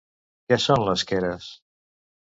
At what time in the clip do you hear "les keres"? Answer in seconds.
0.87-1.55